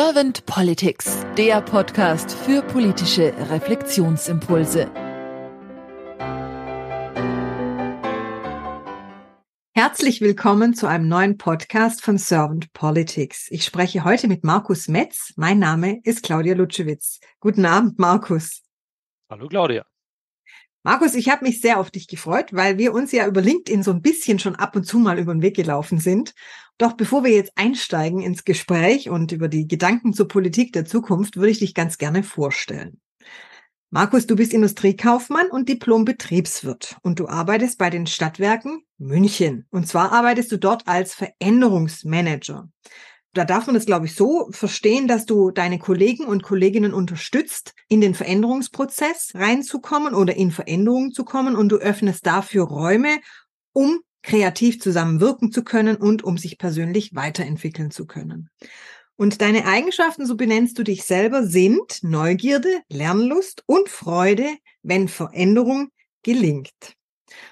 Servant 0.00 0.46
Politics, 0.46 1.26
der 1.36 1.60
Podcast 1.60 2.30
für 2.30 2.62
politische 2.62 3.34
Reflexionsimpulse. 3.50 4.88
Herzlich 9.74 10.20
willkommen 10.20 10.74
zu 10.74 10.86
einem 10.86 11.08
neuen 11.08 11.36
Podcast 11.36 12.04
von 12.04 12.16
Servant 12.16 12.72
Politics. 12.74 13.48
Ich 13.50 13.64
spreche 13.64 14.04
heute 14.04 14.28
mit 14.28 14.44
Markus 14.44 14.86
Metz. 14.86 15.32
Mein 15.34 15.58
Name 15.58 15.98
ist 16.04 16.22
Claudia 16.22 16.54
Lutschewitz. 16.54 17.18
Guten 17.40 17.66
Abend, 17.66 17.98
Markus. 17.98 18.62
Hallo, 19.28 19.48
Claudia. 19.48 19.84
Markus, 20.84 21.14
ich 21.14 21.28
habe 21.28 21.44
mich 21.44 21.60
sehr 21.60 21.80
auf 21.80 21.90
dich 21.90 22.06
gefreut, 22.06 22.46
weil 22.52 22.78
wir 22.78 22.94
uns 22.94 23.12
ja 23.12 23.26
über 23.26 23.40
LinkedIn 23.40 23.82
so 23.82 23.90
ein 23.90 24.00
bisschen 24.00 24.38
schon 24.38 24.54
ab 24.54 24.76
und 24.76 24.84
zu 24.84 24.98
mal 24.98 25.18
über 25.18 25.34
den 25.34 25.42
Weg 25.42 25.56
gelaufen 25.56 25.98
sind. 25.98 26.34
Doch 26.78 26.92
bevor 26.92 27.24
wir 27.24 27.32
jetzt 27.32 27.52
einsteigen 27.56 28.20
ins 28.22 28.44
Gespräch 28.44 29.10
und 29.10 29.32
über 29.32 29.48
die 29.48 29.66
Gedanken 29.66 30.12
zur 30.12 30.28
Politik 30.28 30.72
der 30.72 30.84
Zukunft, 30.84 31.36
würde 31.36 31.50
ich 31.50 31.58
dich 31.58 31.74
ganz 31.74 31.98
gerne 31.98 32.22
vorstellen. 32.22 33.00
Markus, 33.90 34.26
du 34.26 34.36
bist 34.36 34.52
Industriekaufmann 34.52 35.50
und 35.50 35.68
Diplom-Betriebswirt 35.68 36.98
und 37.02 37.18
du 37.18 37.26
arbeitest 37.26 37.78
bei 37.78 37.90
den 37.90 38.06
Stadtwerken 38.06 38.82
München. 38.98 39.66
Und 39.70 39.88
zwar 39.88 40.12
arbeitest 40.12 40.52
du 40.52 40.58
dort 40.58 40.86
als 40.86 41.14
Veränderungsmanager 41.14 42.68
da 43.34 43.44
darf 43.44 43.66
man 43.66 43.74
das, 43.74 43.86
glaube 43.86 44.06
ich, 44.06 44.14
so 44.14 44.48
verstehen, 44.50 45.06
dass 45.06 45.26
du 45.26 45.50
deine 45.50 45.78
Kollegen 45.78 46.24
und 46.24 46.42
Kolleginnen 46.42 46.94
unterstützt, 46.94 47.74
in 47.88 48.00
den 48.00 48.14
Veränderungsprozess 48.14 49.32
reinzukommen 49.34 50.14
oder 50.14 50.34
in 50.34 50.50
Veränderungen 50.50 51.12
zu 51.12 51.24
kommen 51.24 51.54
und 51.54 51.68
du 51.70 51.76
öffnest 51.76 52.26
dafür 52.26 52.64
Räume, 52.64 53.18
um 53.72 54.00
kreativ 54.22 54.80
zusammenwirken 54.80 55.52
zu 55.52 55.62
können 55.62 55.96
und 55.96 56.24
um 56.24 56.38
sich 56.38 56.58
persönlich 56.58 57.14
weiterentwickeln 57.14 57.90
zu 57.90 58.06
können. 58.06 58.50
Und 59.16 59.40
deine 59.40 59.66
Eigenschaften, 59.66 60.26
so 60.26 60.36
benennst 60.36 60.78
du 60.78 60.84
dich 60.84 61.04
selber, 61.04 61.44
sind 61.44 62.02
Neugierde, 62.02 62.82
Lernlust 62.88 63.64
und 63.66 63.88
Freude, 63.88 64.46
wenn 64.82 65.08
Veränderung 65.08 65.90
gelingt. 66.22 66.97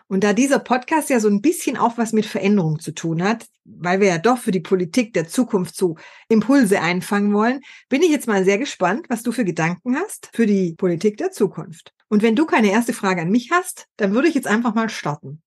Und 0.08 0.24
da 0.24 0.32
dieser 0.32 0.58
Podcast 0.58 1.10
ja 1.10 1.20
so 1.20 1.28
ein 1.28 1.40
bisschen 1.40 1.76
auch 1.76 1.98
was 1.98 2.12
mit 2.12 2.26
Veränderung 2.26 2.78
zu 2.78 2.92
tun 2.92 3.22
hat, 3.22 3.46
weil 3.64 4.00
wir 4.00 4.08
ja 4.08 4.18
doch 4.18 4.38
für 4.38 4.52
die 4.52 4.60
Politik 4.60 5.12
der 5.14 5.28
Zukunft 5.28 5.76
so 5.76 5.96
Impulse 6.28 6.80
einfangen 6.80 7.32
wollen, 7.32 7.60
bin 7.88 8.02
ich 8.02 8.10
jetzt 8.10 8.26
mal 8.26 8.44
sehr 8.44 8.58
gespannt, 8.58 9.06
was 9.08 9.22
du 9.22 9.32
für 9.32 9.44
Gedanken 9.44 9.96
hast 9.96 10.30
für 10.34 10.46
die 10.46 10.74
Politik 10.74 11.16
der 11.16 11.30
Zukunft. 11.30 11.92
Und 12.08 12.22
wenn 12.22 12.36
du 12.36 12.46
keine 12.46 12.70
erste 12.70 12.92
Frage 12.92 13.22
an 13.22 13.30
mich 13.30 13.50
hast, 13.50 13.86
dann 13.96 14.14
würde 14.14 14.28
ich 14.28 14.34
jetzt 14.34 14.46
einfach 14.46 14.74
mal 14.74 14.88
starten. 14.88 15.42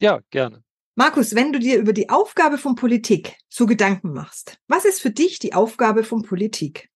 Ja, 0.00 0.20
gerne. 0.30 0.62
Markus, 0.94 1.34
wenn 1.34 1.52
du 1.52 1.58
dir 1.58 1.78
über 1.78 1.92
die 1.92 2.08
Aufgabe 2.08 2.56
von 2.56 2.74
Politik 2.74 3.36
so 3.48 3.66
Gedanken 3.66 4.12
machst, 4.12 4.58
was 4.66 4.84
ist 4.84 5.00
für 5.00 5.10
dich 5.10 5.38
die 5.38 5.52
Aufgabe 5.52 6.04
von 6.04 6.22
Politik? 6.22 6.88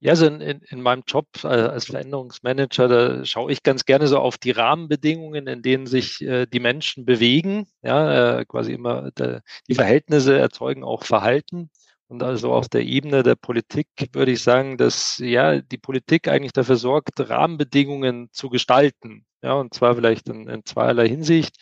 Ja, 0.00 0.12
also 0.12 0.26
in, 0.26 0.40
in, 0.40 0.60
in 0.68 0.80
meinem 0.80 1.02
Job 1.06 1.26
äh, 1.42 1.48
als 1.48 1.86
Veränderungsmanager, 1.86 2.86
da 2.86 3.24
schaue 3.24 3.50
ich 3.50 3.64
ganz 3.64 3.84
gerne 3.84 4.06
so 4.06 4.18
auf 4.18 4.38
die 4.38 4.52
Rahmenbedingungen, 4.52 5.48
in 5.48 5.60
denen 5.62 5.86
sich 5.86 6.20
äh, 6.20 6.46
die 6.46 6.60
Menschen 6.60 7.04
bewegen. 7.04 7.66
Ja, 7.82 8.38
äh, 8.38 8.44
quasi 8.44 8.72
immer 8.72 9.10
der, 9.12 9.42
die 9.68 9.74
Verhältnisse 9.74 10.38
erzeugen 10.38 10.84
auch 10.84 11.02
Verhalten. 11.04 11.70
Und 12.06 12.22
also 12.22 12.52
auf 12.52 12.68
der 12.68 12.84
Ebene 12.84 13.22
der 13.24 13.34
Politik 13.34 13.88
würde 14.12 14.32
ich 14.32 14.42
sagen, 14.42 14.78
dass 14.78 15.18
ja 15.18 15.60
die 15.60 15.78
Politik 15.78 16.28
eigentlich 16.28 16.52
dafür 16.52 16.76
sorgt, 16.76 17.18
Rahmenbedingungen 17.28 18.28
zu 18.32 18.48
gestalten. 18.50 19.26
Ja, 19.42 19.54
und 19.54 19.74
zwar 19.74 19.94
vielleicht 19.96 20.28
in, 20.28 20.48
in 20.48 20.64
zweierlei 20.64 21.08
Hinsicht. 21.08 21.56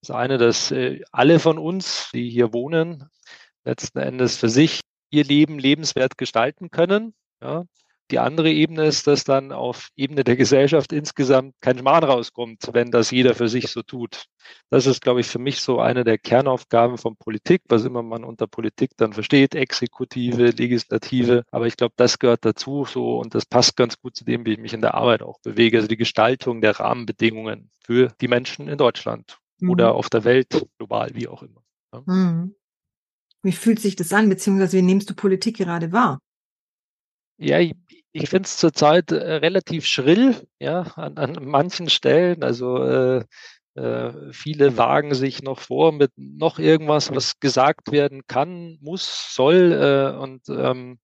Das 0.00 0.10
eine, 0.10 0.38
dass 0.38 0.70
äh, 0.70 1.02
alle 1.12 1.40
von 1.40 1.58
uns, 1.58 2.10
die 2.14 2.30
hier 2.30 2.52
wohnen, 2.52 3.08
letzten 3.64 3.98
Endes 3.98 4.36
für 4.36 4.48
sich 4.48 4.80
ihr 5.10 5.24
Leben 5.24 5.58
lebenswert 5.58 6.16
gestalten 6.18 6.70
können. 6.70 7.14
Ja, 7.42 7.64
die 8.10 8.18
andere 8.18 8.50
Ebene 8.50 8.86
ist, 8.86 9.06
dass 9.06 9.22
dann 9.22 9.52
auf 9.52 9.90
Ebene 9.94 10.24
der 10.24 10.36
Gesellschaft 10.36 10.92
insgesamt 10.92 11.54
kein 11.60 11.78
Schmarrn 11.78 12.02
rauskommt, 12.02 12.70
wenn 12.72 12.90
das 12.90 13.12
jeder 13.12 13.34
für 13.34 13.48
sich 13.48 13.68
so 13.68 13.82
tut. 13.82 14.24
Das 14.68 14.86
ist, 14.86 15.00
glaube 15.00 15.20
ich, 15.20 15.28
für 15.28 15.38
mich 15.38 15.60
so 15.60 15.78
eine 15.78 16.02
der 16.02 16.18
Kernaufgaben 16.18 16.98
von 16.98 17.16
Politik, 17.16 17.62
was 17.68 17.84
immer 17.84 18.02
man 18.02 18.24
unter 18.24 18.48
Politik 18.48 18.90
dann 18.96 19.12
versteht, 19.12 19.54
Exekutive, 19.54 20.50
Legislative. 20.50 21.44
Aber 21.52 21.68
ich 21.68 21.76
glaube, 21.76 21.94
das 21.96 22.18
gehört 22.18 22.44
dazu 22.44 22.84
so 22.84 23.20
und 23.20 23.34
das 23.36 23.46
passt 23.46 23.76
ganz 23.76 23.96
gut 24.00 24.16
zu 24.16 24.24
dem, 24.24 24.44
wie 24.44 24.54
ich 24.54 24.58
mich 24.58 24.72
in 24.72 24.80
der 24.80 24.94
Arbeit 24.94 25.22
auch 25.22 25.38
bewege. 25.40 25.76
Also 25.76 25.86
die 25.86 25.96
Gestaltung 25.96 26.60
der 26.60 26.80
Rahmenbedingungen 26.80 27.70
für 27.84 28.12
die 28.20 28.28
Menschen 28.28 28.66
in 28.66 28.78
Deutschland 28.78 29.38
mhm. 29.60 29.70
oder 29.70 29.94
auf 29.94 30.10
der 30.10 30.24
Welt, 30.24 30.66
global, 30.78 31.10
wie 31.14 31.28
auch 31.28 31.44
immer. 31.44 31.62
Ja. 31.92 32.02
Mhm. 32.06 32.56
Wie 33.42 33.52
fühlt 33.52 33.78
sich 33.78 33.94
das 33.94 34.12
an, 34.12 34.28
beziehungsweise 34.28 34.78
wie 34.78 34.82
nimmst 34.82 35.08
du 35.08 35.14
Politik 35.14 35.58
gerade 35.58 35.92
wahr? 35.92 36.18
Ja, 37.42 37.58
ich, 37.58 37.74
ich 38.12 38.28
finde 38.28 38.46
es 38.46 38.58
zurzeit 38.58 39.12
äh, 39.12 39.34
relativ 39.36 39.86
schrill, 39.86 40.36
ja, 40.58 40.82
an, 40.96 41.16
an 41.16 41.38
manchen 41.44 41.88
Stellen. 41.88 42.42
Also 42.42 42.82
äh, 42.84 43.24
äh, 43.74 44.12
viele 44.32 44.76
wagen 44.76 45.14
sich 45.14 45.42
noch 45.42 45.58
vor 45.58 45.92
mit 45.92 46.12
noch 46.16 46.58
irgendwas, 46.58 47.10
was 47.14 47.40
gesagt 47.40 47.92
werden 47.92 48.26
kann, 48.26 48.78
muss, 48.82 49.34
soll. 49.34 49.72
Äh, 49.72 50.18
und 50.20 50.48
ähm, 50.50 50.98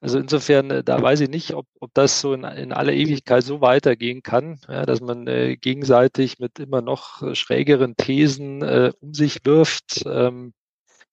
also 0.00 0.18
insofern, 0.18 0.70
äh, 0.70 0.84
da 0.84 1.00
weiß 1.02 1.20
ich 1.20 1.30
nicht, 1.30 1.54
ob, 1.54 1.66
ob 1.80 1.90
das 1.94 2.20
so 2.20 2.34
in, 2.34 2.44
in 2.44 2.72
aller 2.72 2.92
Ewigkeit 2.92 3.44
so 3.44 3.60
weitergehen 3.62 4.22
kann, 4.22 4.60
ja, 4.68 4.86
dass 4.86 5.00
man 5.00 5.26
äh, 5.28 5.56
gegenseitig 5.56 6.38
mit 6.40 6.58
immer 6.58 6.82
noch 6.82 7.34
schrägeren 7.34 7.96
Thesen 7.96 8.62
äh, 8.62 8.92
um 9.00 9.14
sich 9.14 9.44
wirft. 9.46 10.04
Ähm, 10.06 10.52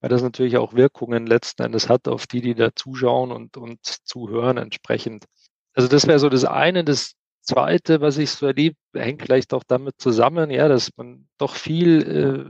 weil 0.02 0.10
das 0.10 0.24
natürlich 0.24 0.58
auch 0.58 0.74
Wirkungen 0.74 1.28
letzten 1.28 1.64
Endes 1.64 1.88
hat 1.88 2.08
auf 2.08 2.28
die, 2.28 2.42
die 2.42 2.56
da 2.56 2.76
zuschauen 2.76 3.32
und, 3.32 3.56
und 3.56 3.80
zuhören 3.84 4.58
entsprechend. 4.58 5.26
Also 5.74 5.88
das 5.88 6.08
wäre 6.08 6.20
so 6.20 6.28
das 6.28 6.44
eine. 6.44 6.84
Das 6.84 7.14
zweite, 7.42 8.02
was 8.02 8.18
ich 8.18 8.32
so 8.32 8.48
erlebe, 8.48 8.76
hängt 8.94 9.22
vielleicht 9.22 9.54
auch 9.54 9.64
damit 9.64 9.96
zusammen, 10.00 10.50
ja, 10.50 10.68
dass 10.68 10.90
man 10.98 11.28
doch 11.38 11.56
viel 11.56 12.02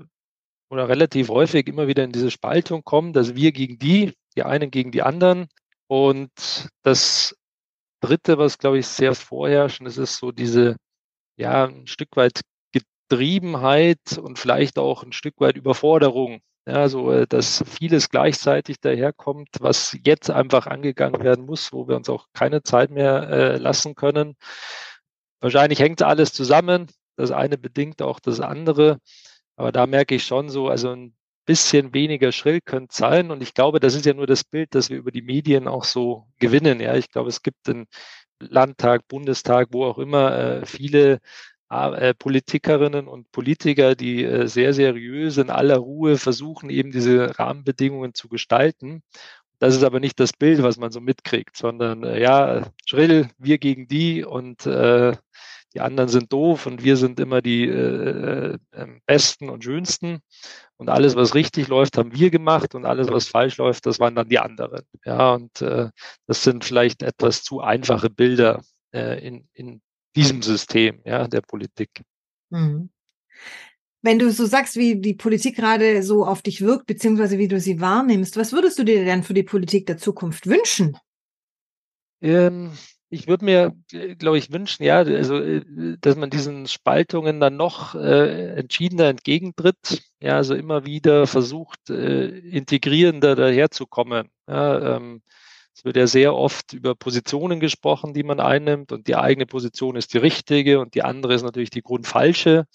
äh, 0.01 0.73
oder 0.73 0.87
relativ 0.87 1.29
häufig 1.29 1.67
immer 1.67 1.87
wieder 1.87 2.03
in 2.03 2.13
diese 2.13 2.31
Spaltung 2.31 2.83
kommt, 2.83 3.17
dass 3.17 3.35
wir 3.35 3.51
gegen 3.51 3.77
die, 3.77 4.13
die 4.35 4.43
einen 4.43 4.71
gegen 4.71 4.91
die 4.91 5.01
anderen. 5.01 5.47
Und 5.87 6.31
das 6.83 7.35
dritte, 7.99 8.37
was 8.37 8.57
glaube 8.57 8.79
ich 8.79 8.87
sehr 8.87 9.13
vorherrschend 9.13 9.89
ist, 9.89 9.97
ist 9.97 10.17
so 10.17 10.31
diese, 10.31 10.77
ja, 11.35 11.65
ein 11.65 11.87
Stück 11.87 12.15
weit 12.15 12.41
Getriebenheit 12.71 14.17
und 14.17 14.39
vielleicht 14.39 14.79
auch 14.79 15.03
ein 15.03 15.11
Stück 15.11 15.41
weit 15.41 15.57
Überforderung 15.57 16.41
ja, 16.67 16.87
so, 16.89 17.11
äh, 17.11 17.27
dass 17.27 17.63
vieles 17.67 18.09
gleichzeitig 18.09 18.79
daherkommt, 18.79 19.49
was 19.59 19.97
jetzt 20.03 20.29
einfach 20.29 20.67
angegangen 20.67 21.23
werden 21.23 21.45
muss, 21.45 21.73
wo 21.73 21.87
wir 21.87 21.95
uns 21.95 22.09
auch 22.09 22.27
keine 22.33 22.63
Zeit 22.63 22.91
mehr 22.91 23.29
äh, 23.29 23.57
lassen 23.57 23.95
können. 23.95 24.35
Wahrscheinlich 25.39 25.79
hängt 25.79 26.03
alles 26.03 26.33
zusammen. 26.33 26.87
Das 27.15 27.31
eine 27.31 27.57
bedingt 27.57 28.01
auch 28.01 28.19
das 28.19 28.39
andere. 28.39 28.99
Aber 29.55 29.71
da 29.71 29.87
merke 29.87 30.15
ich 30.15 30.23
schon 30.25 30.49
so, 30.49 30.69
also 30.69 30.91
ein 30.91 31.15
bisschen 31.45 31.93
weniger 31.93 32.31
schrill 32.31 32.61
könnte 32.61 32.95
sein. 32.95 33.31
Und 33.31 33.41
ich 33.41 33.53
glaube, 33.53 33.79
das 33.79 33.95
ist 33.95 34.05
ja 34.05 34.13
nur 34.13 34.27
das 34.27 34.43
Bild, 34.43 34.75
das 34.75 34.89
wir 34.89 34.97
über 34.97 35.11
die 35.11 35.23
Medien 35.23 35.67
auch 35.67 35.83
so 35.83 36.27
gewinnen. 36.39 36.79
Ja, 36.79 36.95
ich 36.95 37.09
glaube, 37.11 37.29
es 37.29 37.41
gibt 37.41 37.67
einen 37.69 37.87
Landtag, 38.39 39.07
Bundestag, 39.07 39.69
wo 39.71 39.85
auch 39.85 39.97
immer, 39.97 40.37
äh, 40.37 40.65
viele 40.65 41.19
Politikerinnen 42.19 43.07
und 43.07 43.31
Politiker, 43.31 43.95
die 43.95 44.25
äh, 44.25 44.47
sehr 44.47 44.73
seriös 44.73 45.37
in 45.37 45.49
aller 45.49 45.77
Ruhe 45.77 46.17
versuchen, 46.17 46.69
eben 46.69 46.91
diese 46.91 47.39
Rahmenbedingungen 47.39 48.13
zu 48.13 48.27
gestalten. 48.27 49.03
Das 49.59 49.75
ist 49.75 49.83
aber 49.83 49.99
nicht 49.99 50.19
das 50.19 50.33
Bild, 50.33 50.63
was 50.63 50.77
man 50.77 50.91
so 50.91 50.99
mitkriegt, 50.99 51.55
sondern 51.55 52.03
äh, 52.03 52.21
ja, 52.21 52.67
schrill, 52.85 53.29
wir 53.37 53.57
gegen 53.57 53.87
die 53.87 54.23
und 54.25 54.65
äh, 54.65 55.15
die 55.73 55.79
anderen 55.79 56.09
sind 56.09 56.33
doof 56.33 56.65
und 56.65 56.83
wir 56.83 56.97
sind 56.97 57.19
immer 57.19 57.41
die 57.41 57.67
äh, 57.67 58.57
besten 59.05 59.49
und 59.49 59.63
schönsten. 59.63 60.19
Und 60.75 60.89
alles, 60.89 61.15
was 61.15 61.35
richtig 61.35 61.67
läuft, 61.69 61.97
haben 61.97 62.13
wir 62.13 62.31
gemacht 62.31 62.75
und 62.75 62.85
alles, 62.85 63.09
was 63.09 63.27
falsch 63.27 63.57
läuft, 63.57 63.85
das 63.85 63.99
waren 63.99 64.15
dann 64.15 64.27
die 64.27 64.39
anderen. 64.39 64.81
Ja, 65.05 65.35
und 65.35 65.61
äh, 65.61 65.89
das 66.27 66.43
sind 66.43 66.65
vielleicht 66.65 67.03
etwas 67.03 67.43
zu 67.43 67.61
einfache 67.61 68.09
Bilder 68.09 68.61
äh, 68.93 69.25
in, 69.25 69.47
in 69.53 69.81
diesem 70.15 70.41
System, 70.41 70.99
ja, 71.05 71.27
der 71.27 71.41
Politik. 71.41 72.03
Mhm. 72.49 72.89
Wenn 74.03 74.17
du 74.17 74.31
so 74.31 74.45
sagst, 74.45 74.77
wie 74.77 74.99
die 74.99 75.13
Politik 75.13 75.55
gerade 75.55 76.01
so 76.01 76.25
auf 76.25 76.41
dich 76.41 76.61
wirkt, 76.61 76.87
beziehungsweise 76.87 77.37
wie 77.37 77.47
du 77.47 77.59
sie 77.59 77.79
wahrnimmst, 77.79 78.35
was 78.35 78.51
würdest 78.51 78.79
du 78.79 78.83
dir 78.83 79.05
denn 79.05 79.23
für 79.23 79.35
die 79.35 79.43
Politik 79.43 79.85
der 79.85 79.97
Zukunft 79.97 80.47
wünschen? 80.47 80.97
Ähm, 82.21 82.71
ich 83.09 83.27
würde 83.27 83.45
mir, 83.45 83.75
glaube 84.17 84.37
ich, 84.37 84.51
wünschen, 84.51 84.83
ja, 84.83 84.99
also, 84.99 85.37
äh, 85.37 85.97
dass 85.99 86.15
man 86.15 86.29
diesen 86.29 86.67
Spaltungen 86.67 87.39
dann 87.39 87.57
noch 87.57 87.93
äh, 87.93 88.55
entschiedener 88.55 89.05
entgegentritt, 89.05 90.01
ja, 90.21 90.37
also 90.37 90.55
immer 90.55 90.85
wieder 90.85 91.27
versucht, 91.27 91.89
äh, 91.89 92.39
integrierender 92.39 93.35
daherzukommen. 93.35 94.29
Ja, 94.47 94.95
ähm, 94.95 95.21
es 95.73 95.85
wird 95.85 95.95
ja 95.95 96.07
sehr 96.07 96.35
oft 96.35 96.73
über 96.73 96.95
Positionen 96.95 97.59
gesprochen, 97.59 98.13
die 98.13 98.23
man 98.23 98.39
einnimmt 98.39 98.91
und 98.91 99.07
die 99.07 99.15
eigene 99.15 99.45
Position 99.45 99.95
ist 99.95 100.13
die 100.13 100.17
richtige 100.17 100.79
und 100.79 100.95
die 100.95 101.03
andere 101.03 101.33
ist 101.33 101.43
natürlich 101.43 101.69
die 101.69 101.81
grundfalsche. 101.81 102.65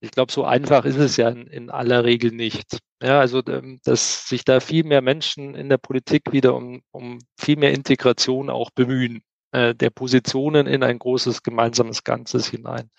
ich 0.00 0.10
glaube, 0.10 0.32
so 0.32 0.44
einfach 0.44 0.84
ist 0.84 0.96
es 0.96 1.16
ja 1.16 1.28
in, 1.28 1.46
in, 1.46 1.70
aller 1.70 2.04
Regel 2.04 2.30
nicht. 2.30 2.78
Ja, 3.02 3.20
also, 3.20 3.42
ähm, 3.46 3.80
dass 3.84 4.28
sich 4.28 4.44
da 4.44 4.60
viel 4.60 4.84
mehr 4.84 5.02
Menschen 5.02 5.54
in 5.54 5.68
der 5.68 5.78
Politik 5.78 6.32
wieder 6.32 6.54
um, 6.54 6.82
um 6.92 7.18
viel 7.38 7.56
mehr 7.56 7.72
Integration 7.72 8.50
auch 8.50 8.70
bemühen, 8.70 9.22
äh, 9.52 9.74
der 9.74 9.90
Positionen 9.90 10.66
in 10.66 10.82
ein 10.82 10.98
großes 10.98 11.42
gemeinsames 11.42 12.04
Ganzes 12.04 12.48
hinein. 12.48 12.90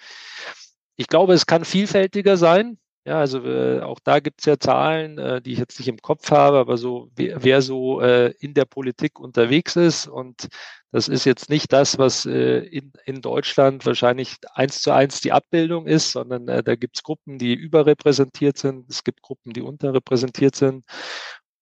Ich 0.97 1.07
glaube, 1.07 1.33
es 1.33 1.45
kann 1.45 1.65
vielfältiger 1.65 2.37
sein. 2.37 2.79
Ja, 3.07 3.19
also 3.21 3.39
äh, 3.45 3.79
auch 3.81 3.99
da 4.03 4.19
gibt 4.19 4.41
es 4.41 4.45
ja 4.45 4.59
Zahlen, 4.59 5.17
äh, 5.17 5.41
die 5.41 5.53
ich 5.53 5.59
jetzt 5.59 5.79
nicht 5.79 5.87
im 5.87 6.01
Kopf 6.01 6.29
habe, 6.29 6.57
aber 6.57 6.75
so 6.77 7.09
wer, 7.15 7.41
wer 7.41 7.61
so 7.61 8.01
äh, 8.01 8.33
in 8.39 8.53
der 8.53 8.65
Politik 8.65 9.17
unterwegs 9.17 9.77
ist 9.77 10.07
und 10.07 10.49
das 10.91 11.07
ist 11.07 11.23
jetzt 11.23 11.49
nicht 11.49 11.71
das, 11.71 11.97
was 11.97 12.25
äh, 12.25 12.59
in, 12.59 12.91
in 13.05 13.21
Deutschland 13.21 13.85
wahrscheinlich 13.85 14.35
eins 14.53 14.81
zu 14.81 14.91
eins 14.91 15.21
die 15.21 15.31
Abbildung 15.31 15.87
ist, 15.87 16.11
sondern 16.11 16.49
äh, 16.49 16.61
da 16.63 16.75
gibt 16.75 16.97
es 16.97 17.03
Gruppen, 17.03 17.37
die 17.39 17.53
überrepräsentiert 17.53 18.57
sind, 18.57 18.89
es 18.89 19.05
gibt 19.05 19.21
Gruppen, 19.21 19.53
die 19.53 19.61
unterrepräsentiert 19.61 20.55
sind. 20.57 20.83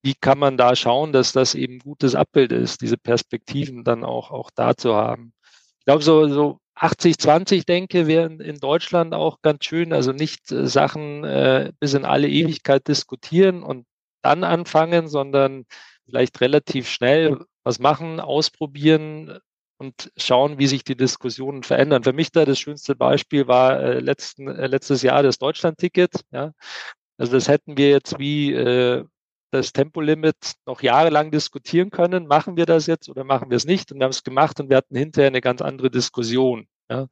Wie 0.03 0.15
kann 0.15 0.39
man 0.39 0.57
da 0.57 0.75
schauen, 0.75 1.13
dass 1.13 1.31
das 1.31 1.53
eben 1.53 1.77
gutes 1.79 2.15
Abbild 2.15 2.53
ist, 2.53 2.81
diese 2.81 2.97
Perspektiven 2.97 3.83
dann 3.83 4.03
auch, 4.03 4.31
auch 4.31 4.49
da 4.55 4.75
zu 4.75 4.95
haben? 4.95 5.34
Ich 5.85 5.87
glaube, 5.87 6.03
so, 6.03 6.27
so 6.27 6.59
80-20 6.75 7.67
denke, 7.67 8.07
wären 8.07 8.39
in 8.39 8.59
Deutschland 8.59 9.13
auch 9.13 9.43
ganz 9.43 9.65
schön. 9.65 9.93
Also 9.93 10.13
nicht 10.13 10.51
äh, 10.51 10.65
Sachen 10.65 11.23
äh, 11.23 11.71
bis 11.79 11.93
in 11.93 12.05
alle 12.05 12.27
Ewigkeit 12.27 12.87
diskutieren 12.87 13.61
und 13.61 13.85
dann 14.23 14.43
anfangen, 14.43 15.07
sondern 15.07 15.65
vielleicht 16.05 16.41
relativ 16.41 16.89
schnell 16.89 17.45
was 17.63 17.77
machen, 17.77 18.19
ausprobieren 18.19 19.37
und 19.77 20.11
schauen, 20.17 20.57
wie 20.57 20.65
sich 20.65 20.83
die 20.83 20.97
Diskussionen 20.97 21.61
verändern. 21.61 22.03
Für 22.03 22.13
mich 22.13 22.31
da 22.31 22.45
das 22.45 22.57
schönste 22.57 22.95
Beispiel 22.95 23.47
war 23.47 23.79
äh, 23.79 23.99
letzten, 23.99 24.47
äh, 24.47 24.65
letztes 24.65 25.03
Jahr 25.03 25.21
das 25.21 25.37
Deutschland-Ticket. 25.37 26.21
Ja. 26.31 26.51
Also 27.19 27.33
das 27.33 27.47
hätten 27.47 27.77
wir 27.77 27.89
jetzt 27.89 28.17
wie 28.17 28.53
äh, 28.53 29.05
das 29.51 29.73
Tempolimit 29.73 30.53
noch 30.65 30.81
jahrelang 30.81 31.31
diskutieren 31.31 31.89
können. 31.89 32.27
Machen 32.27 32.57
wir 32.57 32.65
das 32.65 32.87
jetzt 32.87 33.09
oder 33.09 33.23
machen 33.23 33.49
wir 33.49 33.57
es 33.57 33.65
nicht? 33.65 33.91
Und 33.91 33.99
wir 33.99 34.05
haben 34.05 34.11
es 34.11 34.23
gemacht 34.23 34.59
und 34.59 34.69
wir 34.69 34.77
hatten 34.77 34.95
hinterher 34.95 35.27
eine 35.27 35.41
ganz 35.41 35.61
andere 35.61 35.89
Diskussion. 35.89 36.67
Ja. 36.89 37.07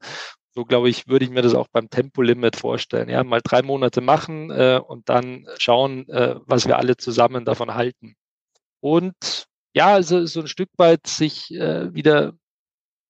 So 0.54 0.64
glaube 0.64 0.88
ich, 0.88 1.08
würde 1.08 1.24
ich 1.24 1.30
mir 1.32 1.42
das 1.42 1.54
auch 1.54 1.66
beim 1.68 1.90
Tempolimit 1.90 2.56
vorstellen. 2.56 3.08
Ja, 3.08 3.24
mal 3.24 3.40
drei 3.42 3.62
Monate 3.62 4.00
machen 4.00 4.50
äh, 4.50 4.80
und 4.86 5.08
dann 5.08 5.48
schauen, 5.58 6.08
äh, 6.08 6.36
was 6.46 6.66
wir 6.66 6.78
alle 6.78 6.96
zusammen 6.96 7.44
davon 7.44 7.74
halten. 7.74 8.14
Und 8.80 9.46
ja, 9.74 9.88
also 9.94 10.24
so 10.26 10.40
ein 10.40 10.46
Stück 10.46 10.70
weit 10.76 11.06
sich 11.08 11.52
äh, 11.52 11.92
wieder 11.92 12.34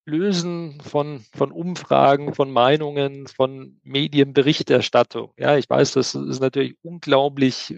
lösen 0.07 0.81
von, 0.81 1.25
von 1.35 1.53
Umfragen, 1.53 2.35
von 2.35 2.51
Meinungen, 2.51 3.27
von 3.27 3.79
Medienberichterstattung. 3.83 5.33
Ja, 5.39 5.57
ich 5.57 5.69
weiß, 5.69 5.93
das 5.93 6.15
ist 6.15 6.41
natürlich 6.41 6.77
unglaublich 6.83 7.75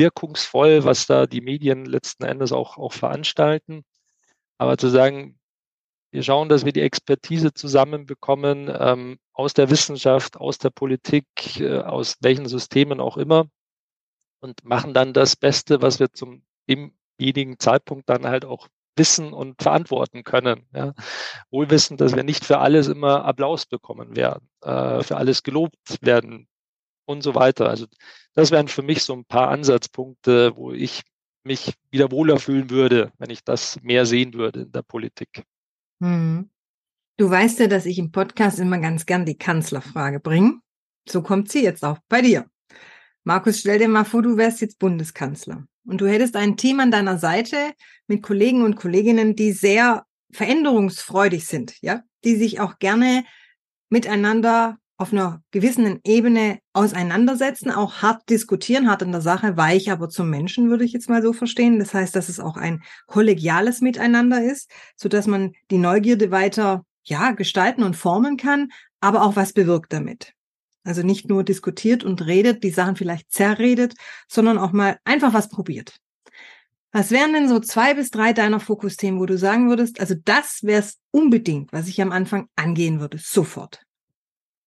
wirkungsvoll, 0.00 0.84
was 0.84 1.06
da 1.06 1.26
die 1.26 1.42
Medien 1.42 1.84
letzten 1.84 2.24
Endes 2.24 2.52
auch, 2.52 2.78
auch 2.78 2.92
veranstalten. 2.92 3.84
Aber 4.58 4.78
zu 4.78 4.88
sagen, 4.88 5.38
wir 6.10 6.22
schauen, 6.22 6.48
dass 6.48 6.64
wir 6.64 6.72
die 6.72 6.80
Expertise 6.80 7.52
zusammenbekommen 7.54 8.70
ähm, 8.76 9.18
aus 9.32 9.54
der 9.54 9.70
Wissenschaft, 9.70 10.36
aus 10.36 10.58
der 10.58 10.70
Politik, 10.70 11.26
äh, 11.60 11.78
aus 11.78 12.16
welchen 12.20 12.46
Systemen 12.46 12.98
auch 12.98 13.16
immer 13.16 13.46
und 14.40 14.64
machen 14.64 14.94
dann 14.94 15.12
das 15.12 15.36
Beste, 15.36 15.82
was 15.82 16.00
wir 16.00 16.12
zum 16.12 16.42
demjenigen 16.68 17.58
Zeitpunkt 17.58 18.08
dann 18.08 18.26
halt 18.26 18.44
auch 18.44 18.68
wissen 18.96 19.32
und 19.32 19.62
verantworten 19.62 20.24
können. 20.24 20.66
Ja. 20.74 20.94
Wohl 21.50 21.70
wissen, 21.70 21.96
dass 21.96 22.16
wir 22.16 22.24
nicht 22.24 22.44
für 22.44 22.58
alles 22.58 22.88
immer 22.88 23.24
Applaus 23.24 23.66
bekommen 23.66 24.16
werden, 24.16 24.48
äh, 24.62 25.02
für 25.02 25.16
alles 25.16 25.42
gelobt 25.42 25.98
werden 26.00 26.48
und 27.10 27.22
so 27.22 27.34
weiter. 27.34 27.68
Also 27.68 27.86
das 28.34 28.50
wären 28.50 28.68
für 28.68 28.82
mich 28.82 29.02
so 29.02 29.14
ein 29.14 29.24
paar 29.24 29.48
Ansatzpunkte, 29.48 30.56
wo 30.56 30.72
ich 30.72 31.02
mich 31.44 31.74
wieder 31.90 32.10
wohler 32.10 32.38
fühlen 32.38 32.70
würde, 32.70 33.12
wenn 33.18 33.30
ich 33.30 33.44
das 33.44 33.80
mehr 33.82 34.06
sehen 34.06 34.34
würde 34.34 34.62
in 34.62 34.72
der 34.72 34.82
Politik. 34.82 35.42
Hm. 36.02 36.50
Du 37.16 37.28
weißt 37.28 37.60
ja, 37.60 37.66
dass 37.66 37.86
ich 37.86 37.98
im 37.98 38.12
Podcast 38.12 38.58
immer 38.58 38.78
ganz 38.78 39.04
gern 39.04 39.26
die 39.26 39.36
Kanzlerfrage 39.36 40.20
bringe. 40.20 40.60
So 41.08 41.22
kommt 41.22 41.50
sie 41.50 41.62
jetzt 41.62 41.84
auch 41.84 41.98
bei 42.08 42.22
dir. 42.22 42.46
Markus, 43.24 43.60
stell 43.60 43.78
dir 43.78 43.88
mal 43.88 44.04
vor, 44.04 44.22
du 44.22 44.36
wärst 44.36 44.62
jetzt 44.62 44.78
Bundeskanzler 44.78 45.66
und 45.84 46.00
du 46.00 46.06
hättest 46.06 46.36
ein 46.36 46.56
Team 46.56 46.80
an 46.80 46.90
deiner 46.90 47.18
Seite 47.18 47.72
mit 48.06 48.22
Kollegen 48.22 48.64
und 48.64 48.76
Kolleginnen, 48.76 49.36
die 49.36 49.52
sehr 49.52 50.06
veränderungsfreudig 50.32 51.46
sind, 51.46 51.74
ja, 51.82 52.02
die 52.24 52.36
sich 52.36 52.60
auch 52.60 52.78
gerne 52.78 53.24
miteinander 53.90 54.78
auf 55.00 55.14
einer 55.14 55.42
gewissen 55.50 55.98
Ebene 56.04 56.58
auseinandersetzen, 56.74 57.70
auch 57.70 58.02
hart 58.02 58.28
diskutieren, 58.28 58.90
hart 58.90 59.00
in 59.00 59.12
der 59.12 59.22
Sache, 59.22 59.56
weich 59.56 59.90
aber 59.90 60.10
zum 60.10 60.28
Menschen, 60.28 60.68
würde 60.68 60.84
ich 60.84 60.92
jetzt 60.92 61.08
mal 61.08 61.22
so 61.22 61.32
verstehen. 61.32 61.78
Das 61.78 61.94
heißt, 61.94 62.14
dass 62.14 62.28
es 62.28 62.38
auch 62.38 62.58
ein 62.58 62.82
kollegiales 63.06 63.80
Miteinander 63.80 64.44
ist, 64.44 64.70
so 64.96 65.08
dass 65.08 65.26
man 65.26 65.52
die 65.70 65.78
Neugierde 65.78 66.30
weiter, 66.30 66.84
ja, 67.02 67.30
gestalten 67.30 67.82
und 67.82 67.96
formen 67.96 68.36
kann, 68.36 68.68
aber 69.00 69.22
auch 69.22 69.36
was 69.36 69.54
bewirkt 69.54 69.90
damit. 69.94 70.34
Also 70.84 71.02
nicht 71.02 71.30
nur 71.30 71.44
diskutiert 71.44 72.04
und 72.04 72.26
redet, 72.26 72.62
die 72.62 72.68
Sachen 72.68 72.96
vielleicht 72.96 73.32
zerredet, 73.32 73.94
sondern 74.28 74.58
auch 74.58 74.72
mal 74.72 74.98
einfach 75.04 75.32
was 75.32 75.48
probiert. 75.48 75.96
Was 76.92 77.10
wären 77.10 77.32
denn 77.32 77.48
so 77.48 77.58
zwei 77.58 77.94
bis 77.94 78.10
drei 78.10 78.34
deiner 78.34 78.60
Fokusthemen, 78.60 79.18
wo 79.18 79.24
du 79.24 79.38
sagen 79.38 79.70
würdest, 79.70 79.98
also 79.98 80.14
das 80.26 80.62
wäre 80.62 80.80
es 80.80 80.98
unbedingt, 81.10 81.72
was 81.72 81.88
ich 81.88 82.02
am 82.02 82.12
Anfang 82.12 82.48
angehen 82.54 83.00
würde, 83.00 83.16
sofort? 83.16 83.80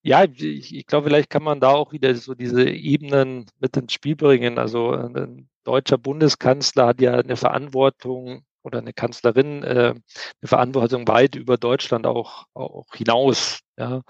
Ja, 0.06 0.26
ich, 0.26 0.76
ich 0.76 0.86
glaube, 0.86 1.08
vielleicht 1.08 1.30
kann 1.30 1.44
man 1.44 1.62
da 1.62 1.70
auch 1.72 1.94
wieder 1.94 2.14
so 2.16 2.36
diese 2.36 2.68
Ebenen 2.70 3.46
mit 3.60 3.78
ins 3.78 3.94
Spiel 3.94 4.16
bringen. 4.18 4.58
Also 4.60 4.92
ein 4.92 5.50
deutscher 5.64 5.98
Bundeskanzler 5.98 6.88
hat 6.88 7.00
ja 7.02 7.14
eine 7.14 7.38
Verantwortung 7.38 8.44
oder 8.64 8.80
eine 8.80 8.92
Kanzlerin 8.94 9.64
äh, 9.64 9.94
eine 9.94 10.48
Verantwortung 10.48 11.08
weit 11.08 11.36
über 11.36 11.58
Deutschland 11.58 12.06
auch, 12.06 12.46
auch 12.54 12.86
hinaus. 12.94 13.60
Ja. 13.78 14.02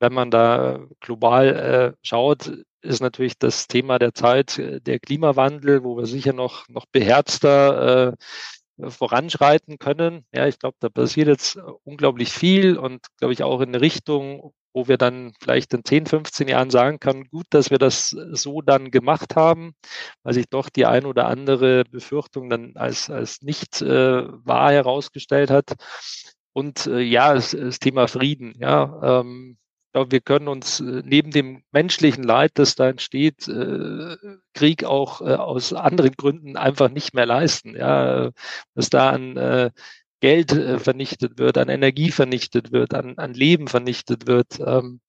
Wenn 0.00 0.12
man 0.12 0.30
da 0.30 0.80
global 1.00 1.94
äh, 1.94 1.96
schaut, 2.02 2.52
ist 2.82 3.00
natürlich 3.00 3.38
das 3.38 3.66
Thema 3.66 3.98
der 3.98 4.12
Zeit 4.14 4.58
äh, 4.58 4.80
der 4.80 4.98
Klimawandel, 5.00 5.84
wo 5.84 5.96
wir 5.96 6.06
sicher 6.06 6.34
noch, 6.34 6.68
noch 6.68 6.84
beherzter 6.92 8.12
äh, 8.78 8.90
voranschreiten 8.90 9.78
können. 9.78 10.26
Ja, 10.34 10.46
ich 10.48 10.58
glaube, 10.58 10.76
da 10.80 10.90
passiert 10.90 11.28
jetzt 11.28 11.56
unglaublich 11.84 12.30
viel 12.32 12.76
und 12.76 13.06
glaube 13.18 13.32
ich 13.32 13.42
auch 13.42 13.60
in 13.60 13.74
Richtung, 13.74 14.52
wo 14.74 14.88
wir 14.88 14.98
dann 14.98 15.32
vielleicht 15.40 15.72
in 15.72 15.84
10, 15.84 16.06
15 16.06 16.48
Jahren 16.48 16.70
sagen 16.70 17.00
können, 17.00 17.28
gut, 17.28 17.46
dass 17.50 17.70
wir 17.70 17.78
das 17.78 18.10
so 18.10 18.60
dann 18.60 18.90
gemacht 18.90 19.36
haben, 19.36 19.74
weil 20.22 20.34
sich 20.34 20.48
doch 20.50 20.68
die 20.68 20.84
ein 20.84 21.06
oder 21.06 21.28
andere 21.28 21.84
Befürchtung 21.84 22.50
dann 22.50 22.76
als, 22.76 23.08
als 23.08 23.40
nicht 23.42 23.80
äh, 23.80 24.26
wahr 24.44 24.72
herausgestellt 24.72 25.50
hat. 25.50 25.74
Und 26.52 26.86
äh, 26.86 27.00
ja, 27.00 27.34
das, 27.34 27.52
das 27.52 27.78
Thema 27.78 28.08
Frieden, 28.08 28.54
ja. 28.58 29.20
Ähm, 29.20 29.56
glaube, 29.94 30.10
wir 30.10 30.20
können 30.20 30.48
uns 30.48 30.80
äh, 30.80 31.02
neben 31.04 31.30
dem 31.30 31.62
menschlichen 31.70 32.24
Leid, 32.24 32.52
das 32.54 32.74
da 32.74 32.88
entsteht, 32.88 33.46
äh, 33.48 34.16
Krieg 34.52 34.84
auch 34.84 35.20
äh, 35.20 35.34
aus 35.34 35.72
anderen 35.72 36.12
Gründen 36.12 36.56
einfach 36.56 36.90
nicht 36.90 37.14
mehr 37.14 37.26
leisten. 37.26 37.76
Ja, 37.76 38.30
dass 38.74 38.90
da 38.90 39.10
an 39.10 39.72
Geld 40.24 40.52
äh, 40.52 40.78
vernichtet 40.78 41.38
wird, 41.38 41.58
an 41.58 41.68
Energie 41.68 42.10
vernichtet 42.10 42.72
wird, 42.72 42.94
an, 42.94 43.18
an 43.18 43.34
Leben 43.34 43.68
vernichtet 43.68 44.26
wird. 44.26 44.58
Ähm, 44.58 45.02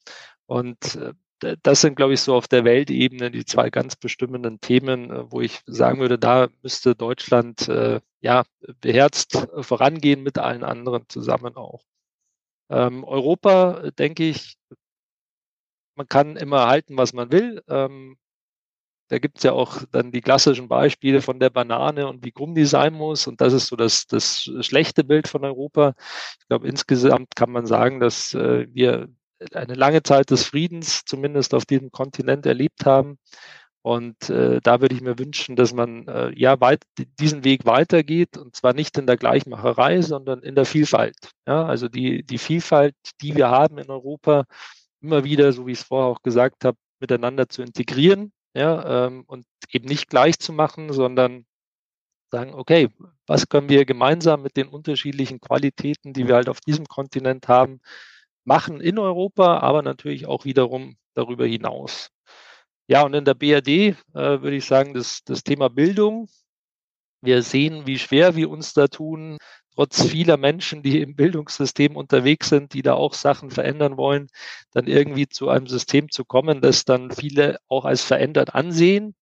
und 0.45 0.97
äh, 0.97 1.55
das 1.63 1.79
sind, 1.79 1.95
glaube 1.95 2.15
ich, 2.15 2.19
so 2.19 2.35
auf 2.35 2.49
der 2.49 2.65
Weltebene 2.65 3.31
die 3.31 3.45
zwei 3.45 3.69
ganz 3.69 3.95
bestimmenden 3.95 4.59
Themen, 4.59 5.11
äh, 5.11 5.31
wo 5.31 5.39
ich 5.39 5.61
sagen 5.67 6.01
würde, 6.01 6.19
da 6.19 6.49
müsste 6.63 6.95
Deutschland 6.95 7.69
äh, 7.69 8.01
ja 8.19 8.43
beherzt 8.81 9.47
vorangehen 9.61 10.21
mit 10.21 10.37
allen 10.37 10.65
anderen 10.65 11.05
zusammen 11.07 11.55
auch. 11.55 11.85
Ähm, 12.69 13.05
Europa, 13.05 13.91
denke 13.91 14.27
ich, 14.27 14.57
man 15.95 16.09
kann 16.09 16.35
immer 16.35 16.67
halten, 16.67 16.97
was 16.97 17.13
man 17.13 17.31
will. 17.31 17.63
Ähm, 17.69 18.17
da 19.07 19.19
gibt 19.19 19.37
es 19.37 19.43
ja 19.43 19.51
auch 19.53 19.83
dann 19.91 20.11
die 20.11 20.21
klassischen 20.21 20.67
Beispiele 20.67 21.21
von 21.21 21.39
der 21.39 21.49
Banane 21.49 22.07
und 22.07 22.25
wie 22.25 22.31
krumm 22.31 22.55
die 22.55 22.65
sein 22.65 22.93
muss. 22.93 23.27
Und 23.27 23.39
das 23.41 23.53
ist 23.53 23.67
so 23.67 23.75
das, 23.75 24.07
das 24.07 24.49
schlechte 24.61 25.03
Bild 25.03 25.27
von 25.27 25.45
Europa. 25.45 25.93
Ich 26.39 26.47
glaube, 26.47 26.67
insgesamt 26.67 27.35
kann 27.35 27.51
man 27.51 27.65
sagen, 27.67 27.99
dass 27.99 28.33
äh, 28.33 28.67
wir 28.73 29.09
eine 29.53 29.75
lange 29.75 30.01
Zeit 30.01 30.31
des 30.31 30.45
Friedens 30.45 31.03
zumindest 31.05 31.53
auf 31.53 31.65
diesem 31.65 31.91
Kontinent 31.91 32.45
erlebt 32.45 32.85
haben. 32.85 33.19
Und 33.83 34.31
äh, 34.31 34.59
da 34.63 34.81
würde 34.81 34.95
ich 34.95 35.01
mir 35.01 35.19
wünschen, 35.19 35.55
dass 35.55 35.71
man 35.71 36.07
äh, 36.07 36.31
ja 36.35 36.59
weit, 36.59 36.81
diesen 37.19 37.43
Weg 37.43 37.65
weitergeht 37.65 38.35
und 38.35 38.55
zwar 38.55 38.73
nicht 38.73 38.97
in 38.97 39.05
der 39.05 39.17
Gleichmacherei, 39.17 40.01
sondern 40.01 40.41
in 40.41 40.55
der 40.55 40.65
Vielfalt. 40.65 41.15
Ja, 41.45 41.65
also 41.65 41.87
die, 41.87 42.23
die 42.23 42.39
Vielfalt, 42.39 42.95
die 43.21 43.35
wir 43.35 43.49
haben 43.49 43.77
in 43.77 43.91
Europa, 43.91 44.45
immer 45.01 45.23
wieder, 45.23 45.53
so 45.53 45.67
wie 45.67 45.73
ich 45.73 45.79
es 45.81 45.83
vorher 45.83 46.07
auch 46.09 46.23
gesagt 46.23 46.65
habe, 46.65 46.77
miteinander 46.99 47.47
zu 47.47 47.61
integrieren 47.61 48.31
ja, 48.55 49.07
ähm, 49.07 49.23
und 49.27 49.45
eben 49.69 49.87
nicht 49.87 50.09
gleich 50.09 50.39
zu 50.39 50.53
machen, 50.53 50.93
sondern 50.93 51.45
sagen, 52.31 52.53
okay, 52.53 52.89
was 53.27 53.49
können 53.49 53.69
wir 53.69 53.85
gemeinsam 53.85 54.41
mit 54.41 54.57
den 54.57 54.67
unterschiedlichen 54.67 55.39
Qualitäten, 55.41 56.13
die 56.13 56.27
wir 56.27 56.35
halt 56.35 56.49
auf 56.49 56.61
diesem 56.61 56.85
Kontinent 56.85 57.47
haben, 57.47 57.81
machen 58.45 58.79
in 58.81 58.97
Europa, 58.97 59.59
aber 59.59 59.81
natürlich 59.81 60.25
auch 60.25 60.45
wiederum 60.45 60.97
darüber 61.15 61.45
hinaus. 61.45 62.11
Ja, 62.87 63.03
und 63.03 63.13
in 63.13 63.25
der 63.25 63.33
BRD 63.33 63.67
äh, 63.67 63.95
würde 64.13 64.55
ich 64.55 64.65
sagen, 64.65 64.93
das, 64.93 65.23
das 65.25 65.43
Thema 65.43 65.69
Bildung. 65.69 66.29
Wir 67.21 67.41
sehen, 67.41 67.87
wie 67.87 67.97
schwer 67.99 68.35
wir 68.35 68.49
uns 68.49 68.73
da 68.73 68.87
tun, 68.87 69.37
trotz 69.75 70.03
vieler 70.03 70.37
Menschen, 70.37 70.81
die 70.81 71.01
im 71.01 71.15
Bildungssystem 71.15 71.95
unterwegs 71.95 72.49
sind, 72.49 72.73
die 72.73 72.81
da 72.81 72.93
auch 72.93 73.13
Sachen 73.13 73.51
verändern 73.51 73.97
wollen, 73.97 74.27
dann 74.71 74.87
irgendwie 74.87 75.27
zu 75.27 75.49
einem 75.49 75.67
System 75.67 76.09
zu 76.09 76.25
kommen, 76.25 76.61
das 76.61 76.85
dann 76.85 77.11
viele 77.11 77.57
auch 77.67 77.85
als 77.85 78.01
verändert 78.01 78.55
ansehen. 78.55 79.15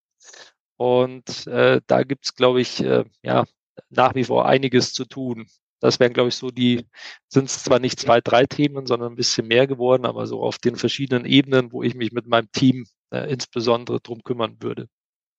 Und 0.78 1.48
äh, 1.48 1.82
da 1.88 2.04
gibt 2.04 2.26
es, 2.26 2.36
glaube 2.36 2.62
ich, 2.62 2.84
äh, 2.84 3.06
ja, 3.24 3.46
nach 3.90 4.16
wie 4.16 4.24
vor 4.24 4.48
einiges 4.48 4.94
zu 4.94 5.06
tun. 5.06 5.48
Das 5.80 6.00
wären, 6.00 6.14
glaube 6.14 6.30
ich, 6.30 6.36
so 6.36 6.50
die, 6.50 6.88
sind 7.28 7.46
es 7.46 7.64
zwar 7.64 7.80
nicht 7.80 8.00
zwei, 8.00 8.22
drei 8.22 8.46
Themen, 8.46 8.86
sondern 8.86 9.14
ein 9.14 9.18
bisschen 9.18 9.48
mehr 9.48 9.68
geworden, 9.68 10.06
aber 10.06 10.28
so 10.28 10.42
auf 10.42 10.58
den 10.58 10.78
verschiedenen 10.78 11.26
Ebenen, 11.26 11.72
wo 11.72 11.84
ich 11.84 11.96
mich 11.96 12.12
mit 12.12 12.26
meinem 12.26 12.50
Team 12.52 12.86
äh, 13.12 13.32
insbesondere 13.32 14.00
drum 14.00 14.24
kümmern 14.24 14.58
würde. 14.62 14.88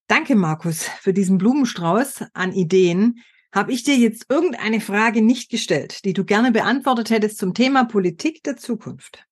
Danke, 0.07 0.35
Markus, 0.35 0.83
für 1.01 1.13
diesen 1.13 1.39
Blumenstrauß 1.39 2.25
an 2.33 2.53
Ideen. 2.53 3.23
Habe 3.55 3.71
ich 3.71 3.83
dir 3.83 3.95
jetzt 3.95 4.25
irgendeine 4.29 4.81
Frage 4.81 5.21
nicht 5.21 5.49
gestellt, 5.49 6.03
die 6.03 6.11
du 6.11 6.25
gerne 6.25 6.51
beantwortet 6.51 7.09
hättest 7.09 7.37
zum 7.37 7.53
Thema 7.53 7.85
Politik 7.85 8.43
der 8.43 8.57
Zukunft? 8.57 9.23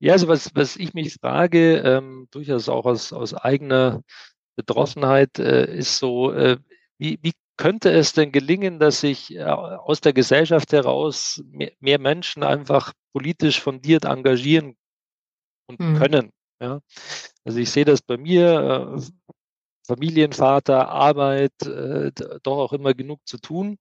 Ja, 0.00 0.14
also 0.14 0.26
was, 0.26 0.50
was 0.56 0.74
ich 0.74 0.92
mich 0.92 1.14
frage, 1.14 1.76
ähm, 1.78 2.26
durchaus 2.32 2.68
auch 2.68 2.84
aus, 2.84 3.12
aus 3.12 3.32
eigener 3.32 4.02
Betroffenheit, 4.56 5.38
äh, 5.38 5.72
ist 5.72 5.98
so, 5.98 6.32
äh, 6.32 6.58
wie, 6.98 7.20
wie 7.22 7.30
könnte 7.56 7.92
es 7.92 8.12
denn 8.12 8.32
gelingen, 8.32 8.80
dass 8.80 9.00
sich 9.00 9.32
äh, 9.36 9.44
aus 9.44 10.00
der 10.00 10.12
Gesellschaft 10.12 10.72
heraus 10.72 11.40
mehr, 11.46 11.70
mehr, 11.78 12.00
Menschen 12.00 12.42
einfach 12.42 12.92
politisch 13.12 13.60
fundiert 13.60 14.04
engagieren 14.04 14.74
und 15.68 15.78
hm. 15.78 15.96
können? 15.96 16.30
Ja? 16.60 16.80
Also 17.44 17.60
ich 17.60 17.70
sehe 17.70 17.84
das 17.84 18.02
bei 18.02 18.16
mir, 18.16 18.98
äh, 18.98 19.00
Familienvater, 19.86 20.88
Arbeit, 20.88 21.52
äh, 21.62 22.10
doch 22.42 22.58
auch 22.58 22.72
immer 22.72 22.94
genug 22.94 23.20
zu 23.26 23.38
tun. 23.38 23.78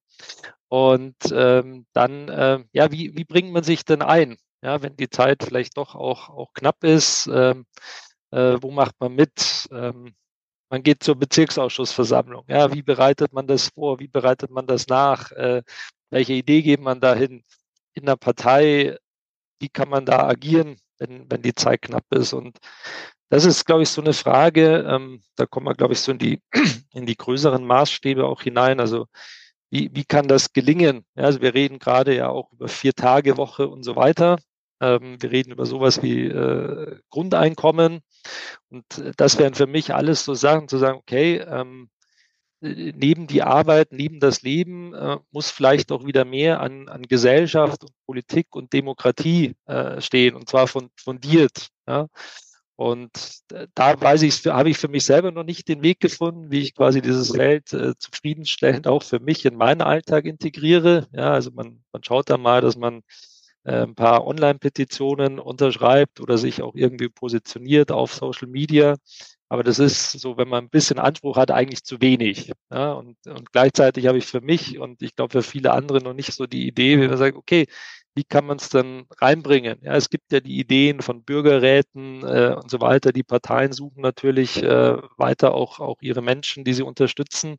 Und 0.70 1.16
ähm, 1.34 1.86
dann, 1.94 2.30
äh, 2.30 2.64
ja, 2.74 2.92
wie, 2.92 3.16
wie 3.16 3.26
bringt 3.26 3.52
man 3.52 3.64
sich 3.64 3.86
denn 3.86 4.02
ein? 4.02 4.38
Ja, 4.62 4.82
wenn 4.82 4.96
die 4.96 5.10
Zeit 5.10 5.44
vielleicht 5.44 5.78
doch 5.78 5.96
auch, 5.96 6.30
auch 6.30 6.54
knapp 6.54 6.84
ist, 6.84 7.28
ähm, 7.28 7.66
äh, 8.32 8.58
wo 8.62 8.72
macht 8.72 8.96
man 9.00 9.14
mit? 9.14 9.68
Ähm, 9.72 10.16
man 10.70 10.82
geht 10.82 11.04
zur 11.04 11.16
Bezirksausschussversammlung. 11.16 12.46
Ja, 12.48 12.74
wie 12.74 12.82
bereitet 12.82 13.34
man 13.34 13.46
das 13.46 13.70
vor? 13.70 14.00
Wie 14.00 14.08
bereitet 14.08 14.50
man 14.50 14.66
das 14.66 14.88
nach? 14.88 15.32
Äh, 15.34 15.64
welche 16.10 16.34
Idee 16.34 16.62
geht 16.64 16.82
man 16.82 17.00
dahin? 17.00 17.44
In 17.94 18.06
der 18.06 18.16
Partei, 18.16 18.98
wie 19.60 19.70
kann 19.70 19.90
man 19.90 20.06
da 20.06 20.28
agieren, 20.28 20.78
wenn, 20.98 21.30
wenn 21.30 21.42
die 21.44 21.54
Zeit 21.54 21.84
knapp 21.84 22.06
ist? 22.12 22.34
Und 22.34 22.58
das 23.34 23.46
ist, 23.46 23.66
glaube 23.66 23.82
ich, 23.82 23.90
so 23.90 24.00
eine 24.00 24.14
Frage, 24.14 24.86
ähm, 24.88 25.24
da 25.36 25.48
kommen 25.48 25.66
wir, 25.66 25.74
glaube 25.74 25.94
ich, 25.94 26.02
so 26.02 26.12
in 26.12 26.20
die, 26.20 26.40
in 26.94 27.08
die 27.08 27.18
größeren 27.18 27.66
Maßstäbe 27.66 28.26
auch 28.28 28.44
hinein. 28.44 28.80
Also 28.80 29.08
wie, 29.72 29.90
wie 29.92 30.06
kann 30.06 30.28
das 30.28 30.54
gelingen? 30.54 31.04
Ja, 31.16 31.24
also 31.24 31.42
wir 31.42 31.56
reden 31.56 31.80
gerade 31.80 32.16
ja 32.16 32.30
auch 32.30 32.52
über 32.52 32.68
vier 32.68 32.94
Tage 32.94 33.36
Woche 33.38 33.68
und 33.68 33.82
so 33.82 33.96
weiter. 33.96 34.38
Ähm, 34.80 35.20
wir 35.20 35.32
reden 35.32 35.52
über 35.52 35.66
sowas 35.66 36.04
wie 36.04 36.26
äh, 36.26 37.00
Grundeinkommen. 37.10 38.02
Und 38.70 38.86
das 39.18 39.40
wären 39.40 39.56
für 39.56 39.66
mich 39.66 39.96
alles 39.96 40.24
so 40.26 40.36
Sachen 40.36 40.68
zu 40.68 40.78
sagen, 40.78 41.00
okay, 41.00 41.38
ähm, 41.38 41.90
neben 42.62 43.26
die 43.26 43.42
Arbeit, 43.42 43.94
neben 43.94 44.20
das 44.20 44.44
Leben 44.44 44.94
äh, 44.94 45.18
muss 45.32 45.50
vielleicht 45.50 45.92
auch 45.92 46.06
wieder 46.06 46.24
mehr 46.24 46.62
an, 46.62 46.88
an 46.88 47.02
Gesellschaft 47.02 47.82
und 47.82 47.94
Politik 48.06 48.56
und 48.56 48.74
Demokratie 48.74 49.56
äh, 49.66 50.00
stehen 50.02 50.36
und 50.36 50.48
zwar 50.48 50.68
von, 50.68 50.92
fundiert. 50.96 51.70
Ja? 51.88 52.08
Und 52.84 53.12
da 53.76 54.00
weiß 54.00 54.24
ich, 54.24 54.46
habe 54.46 54.70
ich 54.70 54.78
für 54.78 54.90
mich 54.90 55.06
selber 55.06 55.32
noch 55.32 55.46
nicht 55.46 55.70
den 55.70 55.84
Weg 55.84 56.02
gefunden, 56.02 56.52
wie 56.52 56.60
ich 56.60 56.76
quasi 56.76 57.02
dieses 57.02 57.32
Feld 57.32 57.72
äh, 57.72 57.94
zufriedenstellend 57.98 58.88
auch 58.88 59.04
für 59.04 59.22
mich 59.22 59.46
in 59.46 59.56
meinen 59.56 59.82
Alltag 59.82 60.26
integriere. 60.26 61.08
Ja, 61.14 61.32
also 61.32 61.52
man, 61.52 61.82
man 61.94 62.04
schaut 62.04 62.30
da 62.30 62.38
mal, 62.38 62.60
dass 62.60 62.76
man 62.76 63.02
äh, 63.64 63.84
ein 63.84 63.96
paar 63.96 64.28
Online-Petitionen 64.28 65.40
unterschreibt 65.40 66.20
oder 66.20 66.38
sich 66.38 66.62
auch 66.62 66.76
irgendwie 66.76 67.08
positioniert 67.08 67.90
auf 67.90 68.14
Social 68.14 68.50
Media. 68.50 68.98
Aber 69.48 69.64
das 69.64 69.80
ist 69.80 70.12
so, 70.12 70.36
wenn 70.36 70.50
man 70.50 70.66
ein 70.66 70.70
bisschen 70.70 71.00
Anspruch 71.00 71.38
hat, 71.38 71.52
eigentlich 71.52 71.86
zu 71.86 72.02
wenig. 72.02 72.52
Ja, 72.70 72.92
und, 72.94 73.16
und 73.28 73.54
gleichzeitig 73.54 74.08
habe 74.08 74.18
ich 74.18 74.26
für 74.26 74.42
mich 74.42 74.78
und 74.78 75.02
ich 75.02 75.16
glaube 75.16 75.32
für 75.32 75.44
viele 75.44 75.72
andere 75.72 76.00
noch 76.00 76.14
nicht 76.14 76.34
so 76.34 76.48
die 76.48 76.68
Idee, 76.68 77.00
wie 77.00 77.08
man 77.08 77.18
sagt, 77.18 77.38
okay, 77.38 77.66
wie 78.16 78.24
kann 78.24 78.46
man 78.46 78.58
es 78.58 78.70
dann 78.70 79.06
reinbringen? 79.20 79.80
Ja, 79.82 79.96
es 79.96 80.10
gibt 80.10 80.32
ja 80.32 80.40
die 80.40 80.60
Ideen 80.60 81.02
von 81.02 81.24
Bürgerräten 81.24 82.24
äh, 82.24 82.56
und 82.56 82.70
so 82.70 82.80
weiter. 82.80 83.12
Die 83.12 83.24
Parteien 83.24 83.74
suchen 83.74 84.02
natürlich 84.02 84.62
äh, 84.62 84.98
weiter 85.18 85.54
auch, 85.54 85.80
auch 85.80 85.98
ihre 86.02 86.22
Menschen, 86.22 86.64
die 86.64 86.74
sie 86.74 86.84
unterstützen. 86.84 87.58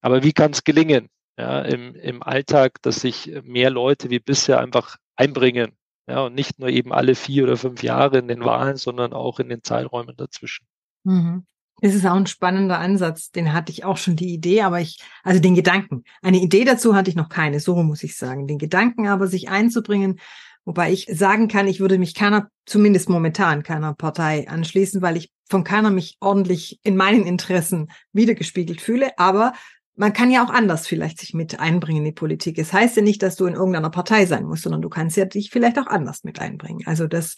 Aber 0.00 0.22
wie 0.22 0.32
kann 0.32 0.52
es 0.52 0.64
gelingen, 0.64 1.08
ja, 1.38 1.62
im, 1.62 1.94
im 1.94 2.22
Alltag, 2.22 2.82
dass 2.82 3.00
sich 3.00 3.32
mehr 3.42 3.70
Leute 3.70 4.10
wie 4.10 4.18
bisher 4.18 4.60
einfach 4.60 4.96
einbringen? 5.16 5.76
Ja, 6.08 6.20
und 6.20 6.34
nicht 6.34 6.58
nur 6.58 6.68
eben 6.68 6.92
alle 6.92 7.14
vier 7.14 7.44
oder 7.44 7.56
fünf 7.56 7.82
Jahre 7.82 8.18
in 8.18 8.28
den 8.28 8.44
Wahlen, 8.44 8.76
sondern 8.76 9.12
auch 9.12 9.40
in 9.40 9.48
den 9.48 9.62
Zeiträumen 9.62 10.16
dazwischen. 10.16 10.66
Mhm. 11.04 11.46
Das 11.80 11.94
ist 11.94 12.06
auch 12.06 12.14
ein 12.14 12.26
spannender 12.26 12.78
Ansatz. 12.78 13.30
Den 13.30 13.52
hatte 13.52 13.70
ich 13.70 13.84
auch 13.84 13.98
schon 13.98 14.16
die 14.16 14.32
Idee, 14.32 14.62
aber 14.62 14.80
ich, 14.80 14.98
also 15.22 15.40
den 15.40 15.54
Gedanken. 15.54 16.04
Eine 16.22 16.38
Idee 16.38 16.64
dazu 16.64 16.94
hatte 16.94 17.10
ich 17.10 17.16
noch 17.16 17.28
keine, 17.28 17.60
so 17.60 17.82
muss 17.82 18.02
ich 18.02 18.16
sagen. 18.16 18.46
Den 18.46 18.58
Gedanken 18.58 19.08
aber, 19.08 19.26
sich 19.26 19.50
einzubringen, 19.50 20.18
wobei 20.64 20.90
ich 20.90 21.06
sagen 21.12 21.48
kann, 21.48 21.68
ich 21.68 21.80
würde 21.80 21.98
mich 21.98 22.14
keiner, 22.14 22.48
zumindest 22.64 23.10
momentan 23.10 23.62
keiner 23.62 23.94
Partei 23.94 24.48
anschließen, 24.48 25.02
weil 25.02 25.18
ich 25.18 25.30
von 25.48 25.64
keiner 25.64 25.90
mich 25.90 26.16
ordentlich 26.20 26.80
in 26.82 26.96
meinen 26.96 27.24
Interessen 27.24 27.90
wiedergespiegelt 28.12 28.80
fühle. 28.80 29.10
Aber 29.18 29.52
man 29.96 30.12
kann 30.12 30.30
ja 30.30 30.44
auch 30.44 30.50
anders 30.50 30.86
vielleicht 30.86 31.20
sich 31.20 31.34
mit 31.34 31.60
einbringen 31.60 31.98
in 31.98 32.04
die 32.06 32.12
Politik. 32.12 32.58
Es 32.58 32.72
heißt 32.72 32.96
ja 32.96 33.02
nicht, 33.02 33.22
dass 33.22 33.36
du 33.36 33.46
in 33.46 33.54
irgendeiner 33.54 33.90
Partei 33.90 34.26
sein 34.26 34.44
musst, 34.44 34.62
sondern 34.62 34.82
du 34.82 34.88
kannst 34.88 35.16
ja 35.16 35.24
dich 35.26 35.50
vielleicht 35.50 35.78
auch 35.78 35.86
anders 35.86 36.24
mit 36.24 36.38
einbringen. 36.38 36.86
Also 36.86 37.06
das 37.06 37.34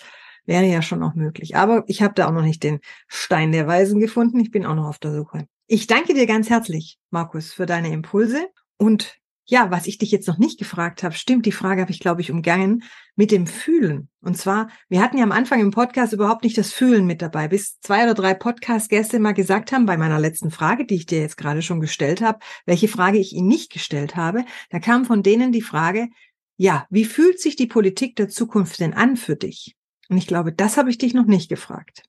Wäre 0.48 0.64
ja 0.64 0.80
schon 0.80 1.02
auch 1.02 1.14
möglich. 1.14 1.56
Aber 1.56 1.84
ich 1.88 2.00
habe 2.00 2.14
da 2.14 2.26
auch 2.26 2.32
noch 2.32 2.42
nicht 2.42 2.62
den 2.62 2.80
Stein 3.06 3.52
der 3.52 3.66
Weisen 3.66 4.00
gefunden. 4.00 4.40
Ich 4.40 4.50
bin 4.50 4.64
auch 4.64 4.74
noch 4.74 4.88
auf 4.88 4.98
der 4.98 5.12
Suche. 5.12 5.46
Ich 5.66 5.86
danke 5.86 6.14
dir 6.14 6.24
ganz 6.24 6.48
herzlich, 6.48 6.98
Markus, 7.10 7.52
für 7.52 7.66
deine 7.66 7.92
Impulse. 7.92 8.48
Und 8.78 9.18
ja, 9.44 9.70
was 9.70 9.86
ich 9.86 9.98
dich 9.98 10.10
jetzt 10.10 10.26
noch 10.26 10.38
nicht 10.38 10.58
gefragt 10.58 11.02
habe, 11.02 11.14
stimmt, 11.14 11.44
die 11.44 11.52
Frage 11.52 11.82
habe 11.82 11.90
ich, 11.90 12.00
glaube 12.00 12.22
ich, 12.22 12.30
umgangen 12.30 12.82
mit 13.14 13.30
dem 13.30 13.46
Fühlen. 13.46 14.08
Und 14.22 14.38
zwar, 14.38 14.68
wir 14.88 15.02
hatten 15.02 15.18
ja 15.18 15.24
am 15.24 15.32
Anfang 15.32 15.60
im 15.60 15.70
Podcast 15.70 16.14
überhaupt 16.14 16.44
nicht 16.44 16.56
das 16.56 16.72
Fühlen 16.72 17.04
mit 17.04 17.20
dabei, 17.20 17.46
bis 17.46 17.78
zwei 17.80 18.04
oder 18.04 18.14
drei 18.14 18.32
Podcast-Gäste 18.32 19.18
mal 19.18 19.32
gesagt 19.32 19.70
haben, 19.70 19.84
bei 19.84 19.98
meiner 19.98 20.18
letzten 20.18 20.50
Frage, 20.50 20.86
die 20.86 20.94
ich 20.94 21.04
dir 21.04 21.20
jetzt 21.20 21.36
gerade 21.36 21.60
schon 21.60 21.80
gestellt 21.80 22.22
habe, 22.22 22.38
welche 22.64 22.88
Frage 22.88 23.18
ich 23.18 23.34
ihnen 23.34 23.48
nicht 23.48 23.70
gestellt 23.70 24.16
habe, 24.16 24.46
da 24.70 24.80
kam 24.80 25.04
von 25.04 25.22
denen 25.22 25.52
die 25.52 25.60
Frage, 25.60 26.08
ja, 26.56 26.86
wie 26.88 27.04
fühlt 27.04 27.38
sich 27.38 27.54
die 27.54 27.66
Politik 27.66 28.16
der 28.16 28.30
Zukunft 28.30 28.80
denn 28.80 28.94
an 28.94 29.18
für 29.18 29.36
dich? 29.36 29.77
Und 30.08 30.16
ich 30.16 30.26
glaube, 30.26 30.52
das 30.52 30.76
habe 30.76 30.90
ich 30.90 30.98
dich 30.98 31.14
noch 31.14 31.26
nicht 31.26 31.48
gefragt. 31.48 32.02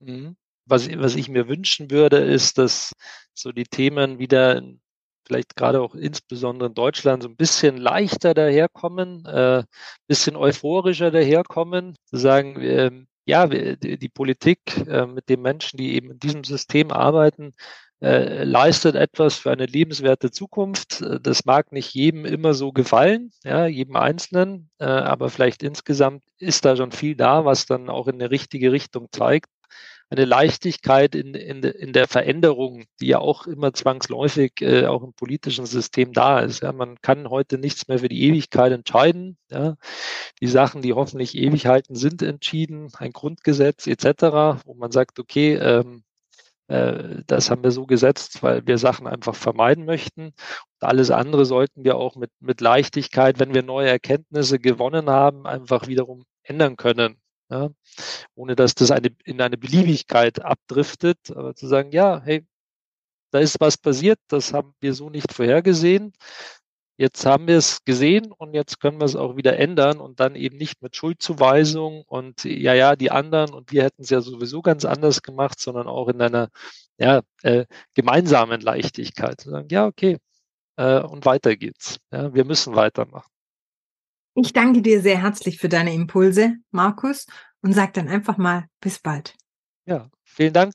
Mhm. 0.00 0.36
Was, 0.66 0.88
was 0.96 1.14
ich 1.14 1.28
mir 1.28 1.48
wünschen 1.48 1.90
würde, 1.90 2.18
ist, 2.18 2.58
dass 2.58 2.92
so 3.34 3.52
die 3.52 3.64
Themen 3.64 4.18
wieder 4.18 4.62
vielleicht 5.26 5.56
gerade 5.56 5.80
auch 5.80 5.94
insbesondere 5.94 6.68
in 6.68 6.74
Deutschland 6.74 7.22
so 7.22 7.28
ein 7.28 7.36
bisschen 7.36 7.76
leichter 7.76 8.34
daherkommen, 8.34 9.24
äh, 9.26 9.64
bisschen 10.06 10.36
euphorischer 10.36 11.10
daherkommen, 11.10 11.96
zu 12.06 12.16
sagen, 12.16 12.60
äh, 12.60 12.90
ja, 13.26 13.46
die, 13.46 13.98
die 13.98 14.08
Politik 14.08 14.60
äh, 14.86 15.06
mit 15.06 15.28
den 15.28 15.40
Menschen, 15.40 15.78
die 15.78 15.94
eben 15.94 16.10
in 16.10 16.18
diesem 16.18 16.44
System 16.44 16.90
arbeiten, 16.90 17.52
äh, 18.04 18.44
leistet 18.44 18.96
etwas 18.96 19.38
für 19.38 19.50
eine 19.50 19.64
lebenswerte 19.64 20.30
Zukunft. 20.30 21.02
Das 21.22 21.46
mag 21.46 21.72
nicht 21.72 21.94
jedem 21.94 22.26
immer 22.26 22.52
so 22.52 22.70
gefallen, 22.70 23.30
ja, 23.44 23.66
jedem 23.66 23.96
Einzelnen, 23.96 24.68
äh, 24.78 24.84
aber 24.84 25.30
vielleicht 25.30 25.62
insgesamt 25.62 26.22
ist 26.38 26.66
da 26.66 26.76
schon 26.76 26.92
viel 26.92 27.16
da, 27.16 27.46
was 27.46 27.64
dann 27.64 27.88
auch 27.88 28.06
in 28.06 28.16
eine 28.16 28.30
richtige 28.30 28.72
Richtung 28.72 29.08
zeigt. 29.10 29.48
Eine 30.10 30.26
Leichtigkeit 30.26 31.14
in, 31.14 31.34
in, 31.34 31.62
in 31.62 31.94
der 31.94 32.06
Veränderung, 32.06 32.84
die 33.00 33.06
ja 33.06 33.20
auch 33.20 33.46
immer 33.46 33.72
zwangsläufig 33.72 34.60
äh, 34.60 34.84
auch 34.84 35.02
im 35.02 35.14
politischen 35.14 35.64
System 35.64 36.12
da 36.12 36.40
ist. 36.40 36.62
Ja. 36.62 36.72
Man 36.72 37.00
kann 37.00 37.30
heute 37.30 37.56
nichts 37.56 37.88
mehr 37.88 38.00
für 38.00 38.08
die 38.08 38.22
Ewigkeit 38.24 38.70
entscheiden. 38.70 39.38
Ja. 39.50 39.76
Die 40.42 40.46
Sachen, 40.46 40.82
die 40.82 40.92
hoffentlich 40.92 41.34
ewig 41.34 41.66
halten, 41.66 41.94
sind 41.94 42.20
entschieden, 42.20 42.92
ein 42.98 43.12
Grundgesetz 43.12 43.86
etc., 43.86 44.60
wo 44.66 44.74
man 44.74 44.92
sagt, 44.92 45.18
okay, 45.18 45.54
ähm, 45.54 46.04
äh, 46.04 46.13
das 46.66 47.50
haben 47.50 47.62
wir 47.62 47.70
so 47.70 47.84
gesetzt, 47.84 48.42
weil 48.42 48.66
wir 48.66 48.78
Sachen 48.78 49.06
einfach 49.06 49.34
vermeiden 49.34 49.84
möchten. 49.84 50.28
Und 50.28 50.34
alles 50.80 51.10
andere 51.10 51.44
sollten 51.44 51.84
wir 51.84 51.96
auch 51.96 52.16
mit, 52.16 52.30
mit 52.40 52.60
Leichtigkeit, 52.62 53.38
wenn 53.38 53.52
wir 53.52 53.62
neue 53.62 53.90
Erkenntnisse 53.90 54.58
gewonnen 54.58 55.10
haben, 55.10 55.46
einfach 55.46 55.88
wiederum 55.88 56.24
ändern 56.42 56.76
können. 56.76 57.18
Ja? 57.50 57.70
Ohne 58.34 58.56
dass 58.56 58.74
das 58.74 58.90
eine, 58.90 59.10
in 59.24 59.42
eine 59.42 59.58
Beliebigkeit 59.58 60.42
abdriftet, 60.42 61.30
aber 61.30 61.54
zu 61.54 61.66
sagen, 61.66 61.92
ja, 61.92 62.22
hey, 62.24 62.46
da 63.30 63.40
ist 63.40 63.60
was 63.60 63.76
passiert, 63.76 64.18
das 64.28 64.52
haben 64.54 64.74
wir 64.80 64.94
so 64.94 65.10
nicht 65.10 65.32
vorhergesehen. 65.32 66.12
Jetzt 66.96 67.26
haben 67.26 67.46
wir 67.48 67.56
es 67.56 67.84
gesehen 67.84 68.32
und 68.32 68.54
jetzt 68.54 68.80
können 68.80 68.98
wir 68.98 69.04
es 69.04 69.16
auch 69.16 69.36
wieder 69.36 69.58
ändern 69.58 69.98
und 70.00 70.20
dann 70.20 70.36
eben 70.36 70.56
nicht 70.56 70.82
mit 70.82 70.96
Schuldzuweisung 70.96 72.02
und 72.06 72.44
ja, 72.44 72.74
ja, 72.74 72.96
die 72.96 73.10
anderen 73.10 73.52
und 73.52 73.72
wir 73.72 73.82
hätten 73.84 74.02
es 74.02 74.10
ja 74.10 74.20
sowieso 74.20 74.62
ganz 74.62 74.84
anders 74.84 75.22
gemacht, 75.22 75.60
sondern 75.60 75.88
auch 75.88 76.08
in 76.08 76.20
einer 76.20 76.48
ja, 76.98 77.22
äh, 77.42 77.66
gemeinsamen 77.94 78.60
Leichtigkeit. 78.60 79.40
Sagen, 79.40 79.68
ja, 79.70 79.86
okay, 79.86 80.18
äh, 80.76 81.00
und 81.00 81.24
weiter 81.24 81.56
geht's. 81.56 81.98
Ja, 82.12 82.32
wir 82.34 82.44
müssen 82.44 82.74
weitermachen. 82.74 83.30
Ich 84.36 84.52
danke 84.52 84.82
dir 84.82 85.00
sehr 85.00 85.22
herzlich 85.22 85.58
für 85.58 85.68
deine 85.68 85.94
Impulse, 85.94 86.56
Markus, 86.72 87.26
und 87.62 87.72
sag 87.72 87.94
dann 87.94 88.08
einfach 88.08 88.36
mal 88.36 88.66
bis 88.80 88.98
bald. 88.98 89.36
Ja, 89.86 90.10
vielen 90.24 90.52
Dank. 90.52 90.74